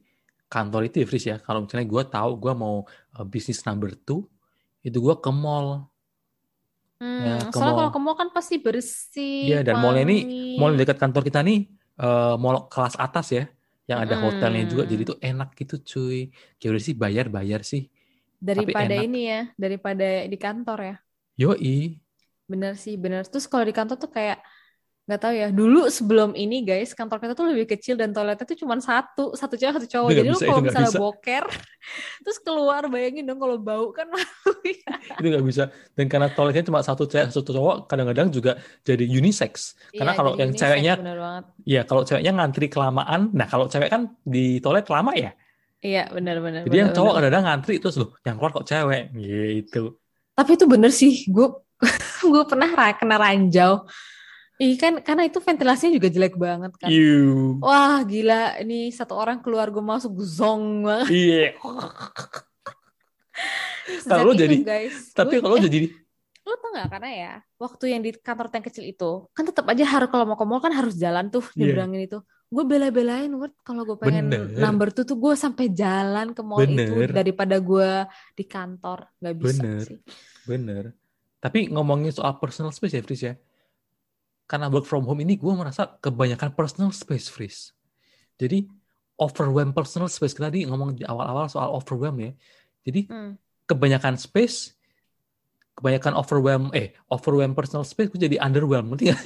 [0.49, 4.25] kantor itu ya, Fris ya, kalau misalnya gue tahu gue mau uh, bisnis number two,
[4.81, 5.85] itu gue ke mall.
[7.01, 7.85] Hmm, Ya, ke soalnya mall.
[7.85, 10.15] kalau ke mall kan pasti bersih, Iya, dan mallnya ini,
[10.59, 11.57] mall dekat kantor kita nih,
[12.03, 13.43] uh, mall kelas atas ya,
[13.91, 14.25] yang ada Mm-mm.
[14.25, 16.17] hotelnya juga, jadi tuh enak gitu cuy.
[16.61, 17.83] Ya udah sih bayar-bayar sih.
[18.49, 20.95] daripada ini ya, daripada di kantor ya.
[21.39, 22.01] Yoi.
[22.53, 23.23] Bener sih, bener.
[23.31, 24.39] Terus kalau di kantor tuh kayak
[25.07, 25.49] nggak tahu ya.
[25.55, 29.55] Dulu sebelum ini guys, kantor kita tuh lebih kecil dan toiletnya tuh cuma satu, satu
[29.55, 30.09] cewek satu cowok.
[30.11, 30.99] Jadi lu kalau misalnya bisa.
[30.99, 31.45] boker,
[32.27, 34.93] terus keluar bayangin dong kalau bau kan malu ya.
[35.23, 35.71] Itu nggak bisa.
[35.95, 39.79] Dan karena toiletnya cuma satu cewek, satu cowok, kadang-kadang juga jadi unisex.
[39.95, 41.19] Karena Iya, kalau jadi yang unisex, ceweknya, bener
[41.63, 45.31] ya kalau ceweknya ngantri kelamaan, nah kalau cewek kan di toilet lama ya.
[45.87, 46.67] Iya, bener-bener.
[46.67, 49.15] Jadi yang cowok kadang-kadang ngantri terus loh, yang keluar kok cewek.
[49.15, 49.95] Gitu.
[50.35, 51.47] Tapi itu bener sih, gue
[52.33, 53.87] gue pernah kena ranjau.
[54.57, 56.89] Ih kan karena itu ventilasinya juga jelek banget kan.
[56.89, 57.61] Iu.
[57.61, 61.09] Wah gila, ini satu orang keluar gue masuk zong banget.
[61.13, 61.47] Iya.
[63.87, 65.81] Sejak Kalau lo itu, jadi- guys, Tapi kalau eh, jadi
[66.47, 69.83] lo tau gak karena ya waktu yang di kantor yang kecil itu kan tetap aja
[69.83, 71.75] harus kalau mau ke mall kan harus jalan tuh Iya.
[71.75, 72.19] nyebrangin itu.
[72.47, 74.55] Gue bela-belain Word kalau gue pengen Bener.
[74.55, 77.11] number tuh tuh gue sampai jalan ke mall itu Bener.
[77.11, 77.91] daripada gue
[78.33, 79.83] di kantor nggak bisa Bener.
[79.83, 79.99] sih.
[80.47, 80.85] Bener.
[81.43, 83.35] Tapi ngomongin soal personal space ya, Fris ya.
[84.47, 87.75] Karena work from home ini gue merasa kebanyakan personal space, Fris.
[88.39, 88.67] Jadi
[89.19, 90.39] overwhelm personal space.
[90.39, 92.33] Kita tadi ngomong di awal-awal soal overwhelm ya.
[92.87, 93.35] Jadi Hmm.
[93.67, 94.79] kebanyakan space,
[95.75, 98.95] kebanyakan overwhelm, eh overwhelm personal space gue jadi underwhelm.
[98.95, 99.11] Ngerti?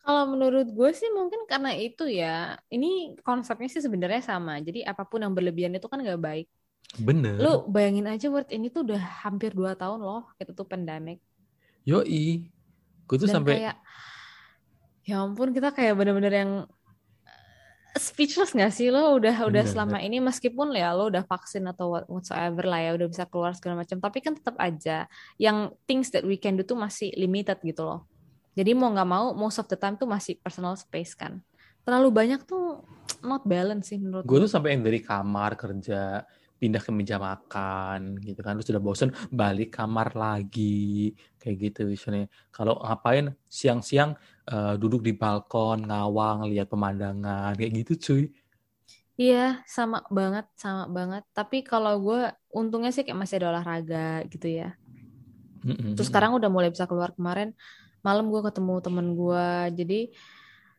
[0.00, 2.56] Kalau menurut gue sih mungkin karena itu ya.
[2.72, 4.58] Ini konsepnya sih sebenarnya sama.
[4.58, 6.46] Jadi apa pun yang berlebihan itu kan nggak baik.
[6.98, 7.38] Bener.
[7.38, 11.22] Lu bayangin aja Word ini tuh udah hampir 2 tahun loh itu tuh pandemic.
[11.86, 12.48] Yoi.
[13.10, 13.76] Gue tuh Dan sampai kayak
[15.02, 16.52] ya ampun kita kayak bener-bener yang
[17.26, 19.72] eh, speechless gak sih lo udah udah Bener.
[19.74, 23.50] selama ini meskipun ya lo udah vaksin atau what- whatsoever lah ya udah bisa keluar
[23.58, 25.10] segala macam tapi kan tetap aja
[25.42, 28.06] yang things that we can do tuh masih limited gitu loh.
[28.54, 31.42] Jadi mau nggak mau most of the time tuh masih personal space kan.
[31.82, 32.86] Terlalu banyak tuh
[33.26, 34.44] not balance sih menurut gue gue.
[34.46, 36.22] tuh sampai yang dari kamar kerja
[36.60, 42.28] pindah ke meja makan gitu kan terus sudah bosen balik kamar lagi kayak gitu misalnya
[42.52, 44.10] kalau ngapain siang-siang
[44.52, 48.24] eh, duduk di balkon ngawang lihat pemandangan kayak gitu cuy
[49.20, 51.22] Iya, sama banget, sama banget.
[51.36, 54.72] Tapi kalau gue untungnya sih kayak masih ada olahraga gitu ya.
[55.60, 55.92] Mm-mm.
[55.92, 57.52] Terus sekarang udah mulai bisa keluar kemarin
[58.00, 59.48] malam gue ketemu temen gue.
[59.76, 59.98] Jadi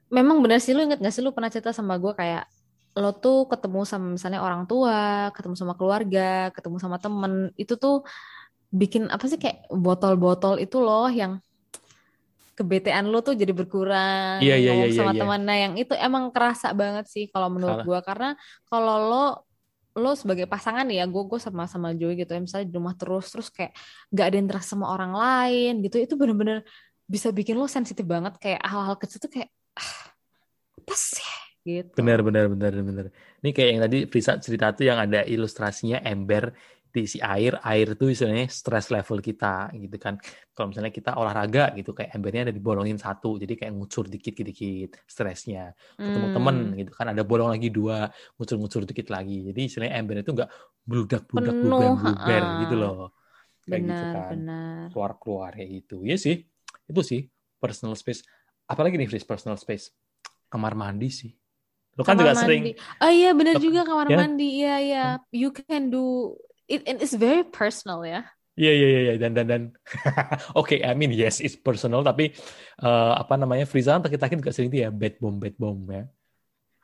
[0.09, 2.49] memang benar sih lu inget gak sih lu pernah cerita sama gue kayak
[2.91, 8.03] lo tuh ketemu sama misalnya orang tua, ketemu sama keluarga, ketemu sama temen itu tuh
[8.71, 11.39] bikin apa sih kayak botol-botol itu loh yang
[12.55, 15.21] kebetean lo tuh jadi berkurang iya, ngomong iya, sama iya.
[15.23, 15.41] teman.
[15.47, 18.35] Nah yang itu emang kerasa banget sih kalau menurut gue karena
[18.67, 19.25] kalau lo
[19.91, 23.27] lo sebagai pasangan ya gue gue sama sama Joey gitu ya misalnya di rumah terus
[23.27, 23.75] terus kayak
[24.07, 26.63] gak ada interaksi sama orang lain gitu itu bener-bener
[27.03, 30.15] bisa bikin lo sensitif banget kayak hal-hal kecil tuh kayak ah,
[30.79, 31.95] apa sih gitu.
[31.97, 33.05] Benar, benar, benar, benar.
[33.41, 36.53] Ini kayak yang tadi Frisa cerita tuh yang ada ilustrasinya ember
[36.91, 40.19] diisi air, air itu istilahnya stress level kita gitu kan.
[40.51, 45.71] Kalau misalnya kita olahraga gitu kayak embernya ada dibolongin satu, jadi kayak ngucur dikit-dikit stresnya.
[45.95, 46.35] Ketemu Hmm.
[46.35, 49.39] temen gitu kan ada bolong lagi dua, ngucur-ngucur dikit lagi.
[49.47, 50.49] Jadi istilahnya ember itu nggak
[50.83, 52.59] bludak-bludak Penuh, bluber ha-ha.
[52.67, 53.15] gitu loh.
[53.63, 54.29] Kayak gitu Benar, kan.
[54.35, 54.83] benar.
[54.91, 55.95] Keluar-keluar kayak gitu.
[56.03, 56.35] Iya sih.
[56.91, 57.23] Itu sih
[57.55, 58.27] personal space.
[58.67, 59.95] Apalagi nih Fris personal space?
[60.51, 61.31] Kamar mandi sih.
[62.01, 62.71] Lo kan Kamar juga sering mandi.
[62.97, 64.17] Oh iya benar juga kamar ya?
[64.17, 64.47] mandi.
[64.65, 65.03] Iya iya.
[65.29, 66.33] You can do
[66.65, 68.25] it and it's very personal ya.
[68.57, 69.63] Iya iya iya dan dan dan
[70.59, 72.35] oke I mean yes it's personal tapi
[72.83, 76.03] eh, apa namanya Friza kan takit-takit juga sering tuh ya bad bomb bad bomb ya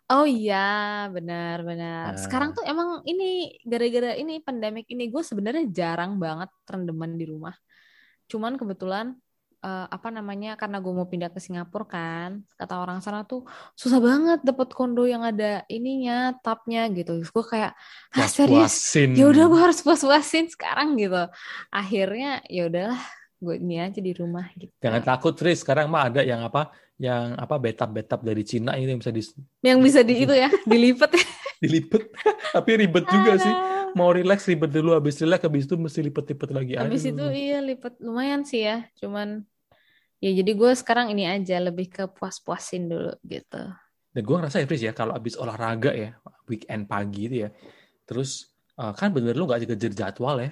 [0.07, 0.55] Oh iya,
[1.11, 2.15] benar benar.
[2.15, 2.55] Sekarang Nah.
[2.55, 7.51] tuh emang ini gara-gara ini pandemik ini gue sebenarnya jarang banget rendeman di rumah.
[8.31, 9.19] Cuman kebetulan
[9.63, 13.97] eh, apa namanya karena gue mau pindah ke Singapura kan, kata orang sana tuh susah
[14.01, 17.21] banget dapet kondo yang ada ininya, tubnya gitu.
[17.23, 17.73] Gue kayak
[18.13, 21.25] ah serius, ya udah gue harus puas-puasin sekarang gitu.
[21.73, 23.01] Akhirnya ya udahlah,
[23.37, 24.73] gue ini aja di rumah gitu.
[24.81, 28.97] jangan takut Fris sekarang mah ada yang apa yang apa betap betap dari Cina ini
[28.97, 29.21] yang bisa di,
[29.61, 31.25] Yang bisa di itu ya, dilipet ya.
[31.61, 32.03] dilipet
[32.57, 33.76] tapi ribet juga sih Aduh.
[33.97, 37.11] Mau relax ribet dulu habis relax habis itu mesti lipet-lipet lagi Habis Aduh.
[37.11, 38.85] itu iya lipat lumayan sih ya.
[38.99, 39.27] Cuman
[40.23, 43.61] ya jadi gue sekarang ini aja lebih ke puas-puasin dulu gitu.
[44.13, 46.09] Dan gue ngerasa ya, Fris ya, kalau abis olahraga ya,
[46.49, 47.49] weekend pagi itu ya,
[48.07, 48.49] terus
[48.81, 50.49] eh, kan bener lu gak kejar jadwal ya,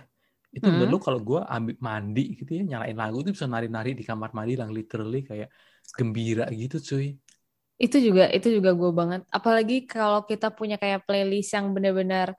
[0.53, 0.93] itu bener Hmm.
[0.93, 4.53] lu kalau gue ambil mandi gitu ya, nyalain lagu itu bisa nari-nari di kamar mandi
[4.59, 5.49] yang literally kayak
[5.97, 7.17] gembira gitu cuy.
[7.75, 9.21] Itu juga itu juga gue banget.
[9.33, 12.37] Apalagi kalau kita punya kayak playlist yang benar-benar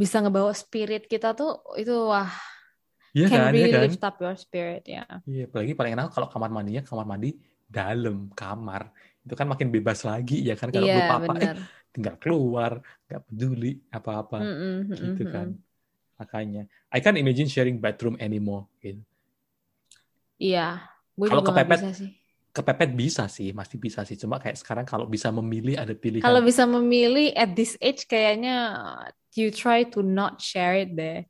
[0.00, 1.50] bisa ngebawa spirit kita tuh
[1.80, 2.30] itu wah
[3.16, 3.88] Iya can kan, iya really kan?
[3.88, 5.04] lift up your spirit ya.
[5.28, 7.28] Iya, apalagi paling enak kalau kamar mandinya kamar mandi
[7.76, 8.82] dalam kamar.
[9.22, 11.56] Itu kan makin bebas lagi ya kan kalau lu Iya papa eh benar.
[11.94, 12.72] tinggal keluar,
[13.06, 15.48] nggak peduli apa-apa Mm-mm, gitu mm-mm, kan.
[15.48, 15.62] mm-mm.
[16.20, 16.60] Makanya,
[16.94, 19.02] I can't imagine sharing bedroom anymore gitu.
[20.44, 20.60] Iya,
[21.18, 22.10] gue Kalau kepepet, sih.
[22.52, 24.14] Kepepet bisa sih, masih bisa sih.
[24.20, 26.22] Cuma kayak sekarang kalau bisa memilih ada pilihan.
[26.22, 28.84] Kalau bisa memilih at this age kayaknya
[29.32, 31.24] you try to not share it deh.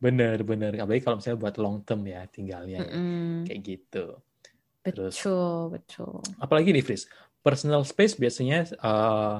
[0.00, 0.74] Bener, bener.
[0.80, 2.88] Apalagi kalau misalnya buat long term ya tinggalnya ya.
[2.88, 3.46] Mm-mm.
[3.46, 4.04] Kayak gitu.
[4.82, 6.18] Terus, Betul, betul.
[6.42, 7.06] apalagi nih, Fris?
[7.38, 9.38] Personal space biasanya eh,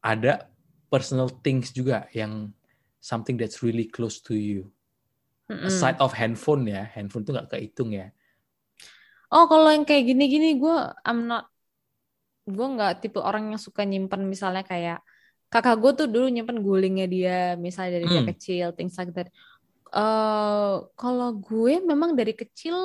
[0.00, 0.48] ada
[0.88, 2.48] personal things juga yang
[3.04, 4.72] something that's really close to you.
[5.52, 5.68] Mm-mm.
[5.68, 8.08] Aside of handphone ya, handphone tuh nggak kehitung ya.
[9.32, 10.74] Oh, kalau yang kayak gini-gini gue
[11.08, 11.44] I'm not
[12.54, 14.96] gue nggak tipe orang yang suka nyimpen misalnya kayak
[15.52, 17.32] kakak gue tuh dulu nyimpen gulingnya dia
[17.66, 18.28] misalnya dari dia Hmm.
[18.30, 19.28] kecil things like that.
[19.96, 22.76] Eh kalau gue memang dari kecil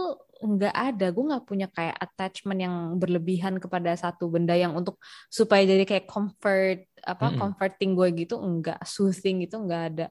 [0.43, 4.95] nggak ada gue nggak punya kayak attachment yang berlebihan kepada satu benda yang untuk
[5.31, 7.39] supaya jadi kayak comfort apa Mm-mm.
[7.39, 10.05] comforting gue gitu enggak soothing gitu nggak ada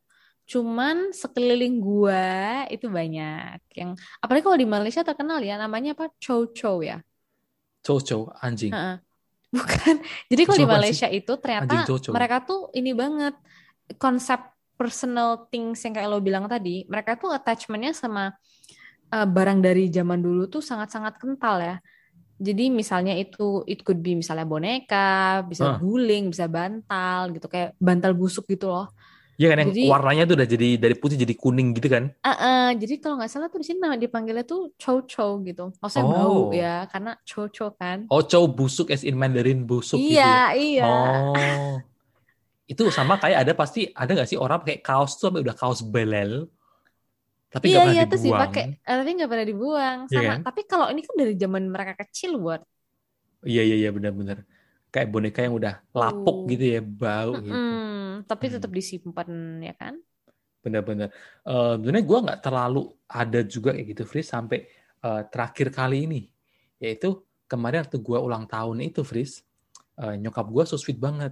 [0.48, 2.24] cuman sekeliling gue
[2.72, 3.92] itu banyak yang
[4.24, 7.04] apalagi kalau di Malaysia terkenal ya namanya apa chow chow ya
[7.78, 8.74] Coco, anjing.
[8.74, 8.96] Heeh.
[9.56, 9.96] bukan
[10.28, 10.68] jadi kalau di.
[10.68, 12.12] Malaysia itu ternyata Anjing chow chow.
[12.12, 13.32] mereka tuh ini banget
[13.96, 14.44] konsep
[14.76, 18.36] personal things yang kayak lo bilang tadi mereka tuh attachmentnya sama
[19.08, 21.76] uh, barang dari zaman dulu tuh sangat-sangat kental ya
[22.38, 28.12] jadi misalnya itu it could be misalnya boneka bisa guling bisa bantal gitu kayak bantal
[28.12, 28.92] busuk gitu loh
[29.38, 32.10] Iya kan yang Jadi- warnanya tuh udah jadi dari putih jadi kuning gitu kan?
[32.20, 35.70] Ah, ah, jadi kalau nggak salah tuh di sini nama dipanggilnya tuh chow chow gitu
[35.78, 36.10] maksudnya Oh.
[36.10, 40.18] bau ya karena chow chow kan Oh, cow busuk as in Mandarin busuk gitu.
[40.18, 41.78] iya iya Oh.
[42.66, 45.80] Itu sama kayak ada pasti ada nggak sih orang pakai kaos tuh sampai udah kaos
[45.80, 46.50] belel
[47.48, 48.42] tapi nggak iya pernah iya tuh sih dibuang.
[48.44, 50.38] pakai eh, tapi nggak pernah dibuang Iya sama kan?
[50.44, 52.60] tapi kalau ini kan dari zaman mereka kecil buat
[53.40, 54.42] Iya iya iya benar-benar.
[54.88, 56.48] Kayak boneka yang udah lapuk Oh.
[56.48, 57.52] gitu ya, bau gitu.
[57.52, 58.54] Mm-mm, tapi Hmm.
[58.56, 59.28] tetap disimpan
[59.60, 59.94] ya kan
[60.58, 61.08] Benar-benar.
[61.44, 64.66] Eh sebenarnya gue nggak terlalu ada juga kayak gitu, Fris, sampai
[64.98, 66.26] eh, terakhir kali ini.
[66.82, 69.46] Yaitu kemarin waktu gue ulang tahun itu, Fris,
[69.94, 71.30] eh, nyokap gue so sweet banget.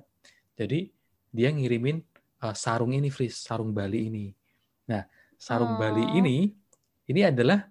[0.54, 0.86] Jadi
[1.28, 1.98] dia ngirimin
[2.38, 4.26] eh, sarung ini, Fris, sarung Bali ini.
[4.86, 5.02] Nah,
[5.34, 5.78] sarung Oh.
[5.80, 6.46] Bali ini,
[7.08, 7.66] ini adalah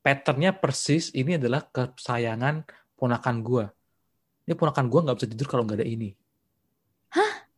[0.00, 3.64] patternnya persis, ini adalah kesayangan ponakan gue.
[4.50, 6.10] Ini ponakan gue nggak bisa tidur kalau nggak ada ini.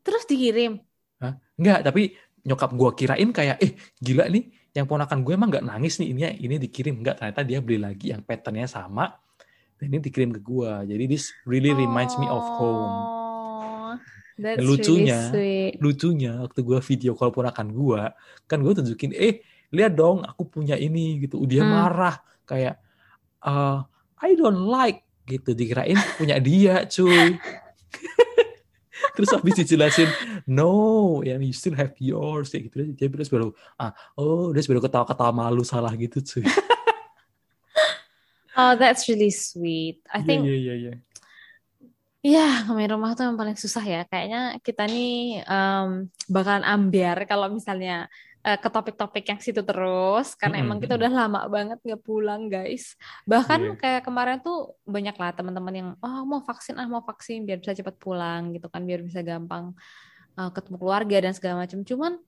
[0.05, 0.83] terus dikirim
[1.22, 1.38] Hah?
[1.57, 2.02] Enggak, tapi
[2.42, 6.22] nyokap gua kirain kayak, eh gila nih, yang ponakan gue emang nggak nangis nih, ini
[6.42, 6.98] ini dikirim.
[6.98, 9.14] Enggak, ternyata dia beli lagi yang patternnya sama,
[9.78, 10.83] dan ini dikirim ke gua.
[10.83, 13.14] Jadi this really reminds me of home.
[13.14, 13.94] Oh,
[14.38, 15.74] that's Dan lucunya, really sweet.
[15.78, 18.11] lucunya waktu gua video call ponakan gua,
[18.50, 21.38] kan gua tunjukin, eh lihat dong, aku punya ini gitu.
[21.46, 21.70] Dia Hmm.
[21.70, 22.83] marah kayak,
[23.44, 23.87] "Uh,
[24.18, 25.52] I don't like gitu.
[25.52, 27.37] Dikirain punya dia, cuy.
[29.12, 30.08] terus habis dijelasin
[30.48, 34.80] no yang you still have yours kayak gitu dia terus baru ah oh dia baru
[34.80, 36.48] ketawa-ketawa malu salah gitu cuy
[38.56, 40.92] oh that's really sweet I Iya, think iya iya iya
[42.22, 44.06] Iya, ngomongin rumah tuh yang paling susah ya.
[44.06, 48.06] Kayaknya kita nih em, bakalan ambiar kalau misalnya
[48.42, 52.50] eh, ke topik-topik yang situ terus, karena Mm-mm, emang kita udah lama banget nggak pulang,
[52.50, 52.98] guys.
[53.24, 53.78] Bahkan Iya.
[53.78, 57.72] kayak kemarin tuh banyak lah teman-teman yang, oh mau vaksin, ah mau vaksin biar bisa
[57.78, 59.72] cepat pulang gitu kan, biar bisa gampang
[60.38, 61.81] eh, ketemu keluarga dan segala macam.
[61.87, 62.18] Cuman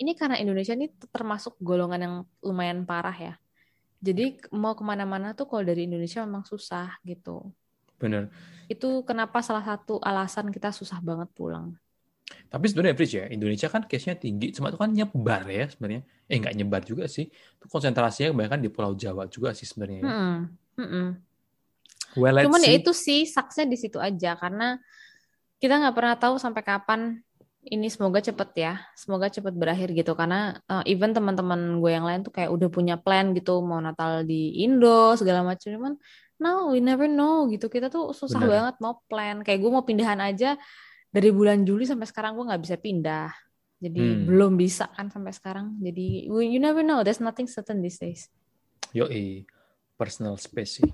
[0.00, 3.34] ini karena Indonesia ini termasuk golongan yang lumayan parah ya.
[4.02, 7.54] Jadi mau ke mana-mana tuh kalau dari Indonesia memang susah gitu.
[8.02, 8.34] bener
[8.66, 11.78] Itu kenapa salah satu alasan kita susah banget pulang.
[12.52, 14.52] Tapi sebenarnya average ya Indonesia kan case-nya tinggi.
[14.52, 16.02] Cuma itu kan nyebar ya sebenarnya.
[16.28, 17.28] Eh nggak nyebar juga sih.
[17.32, 20.12] Itu konsentrasinya kebanyakan di Pulau Jawa juga sih sebenarnya ya.
[20.76, 21.08] Mm-mm.
[22.20, 22.80] well Cuman ya see.
[22.80, 24.36] itu sih saksnya di situ aja.
[24.36, 24.76] Karena
[25.60, 27.00] kita nggak pernah tahu sampai kapan
[27.62, 30.12] ini semoga cepet ya, semoga cepet berakhir gitu.
[30.12, 33.64] Karena uh, even teman-teman gue yang lain tuh kayak udah punya plan gitu.
[33.64, 35.72] Mau Natal di Indo segala macam.
[35.72, 35.94] Cuman
[36.36, 37.72] no we never know gitu.
[37.72, 38.52] Kita tuh susah Benar.
[38.52, 39.40] banget mau plan.
[39.40, 40.60] Kayak gue mau pindahan aja
[41.12, 43.28] dari bulan Juli sampai sekarang gue nggak bisa pindah
[43.82, 44.24] jadi Hmm.
[44.26, 48.32] belum bisa kan sampai sekarang jadi you never know there's nothing certain these days
[48.92, 49.48] Yoi,
[49.96, 50.90] personal space sih.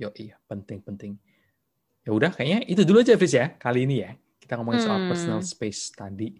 [0.00, 1.20] Yoi, penting-penting.
[2.00, 4.16] Ya udah, kayaknya itu dulu aja, Fris ya, kali ini ya.
[4.40, 5.08] Kita ngomongin soal Hmm.
[5.10, 6.32] personal space tadi.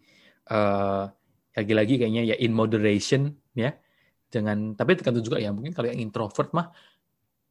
[0.51, 1.05] eh
[1.55, 3.77] lagi-lagi kayaknya ya in moderation ya.
[4.33, 5.53] Jangan, tapi tergantung juga ya.
[5.53, 6.73] Mungkin kalau yang introvert mah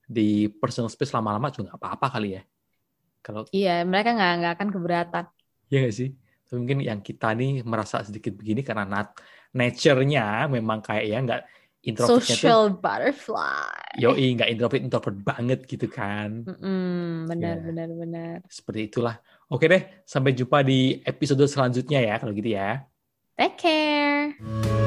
[0.10, 2.44] di personal space lama-lama juga nggak apa-apa kali ya.
[3.22, 5.26] Kalau iya mereka nggak nggak akan keberatan
[5.72, 6.10] ya nggak sih?
[6.50, 9.14] Tapi mungkin yang kita nih merasa sedikit begini karena nat
[9.54, 11.42] nature-nya memang kayak ya nggak
[11.80, 13.72] introvertnya tuh social butterfly
[14.04, 16.44] yoi nggak introvert introvert banget gitu kan.
[16.46, 17.64] Mm-mm, benar Ya.
[17.64, 19.16] benar benar Seperti itulah.
[19.50, 22.84] Oke deh, sampai jumpa di episode selanjutnya ya kalau gitu ya.
[23.40, 24.78] take care